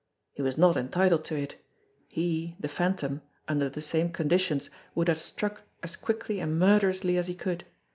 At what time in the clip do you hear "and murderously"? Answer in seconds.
6.39-7.17